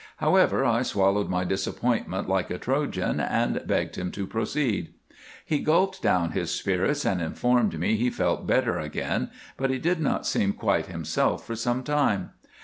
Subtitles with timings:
[0.17, 4.95] However, I swallowed my disappointment like a Trojan, and begged him to proceed.
[5.45, 9.99] He gulped down his spirits and informed me he felt better again, but he did
[10.01, 12.31] not seem quite himself for some time.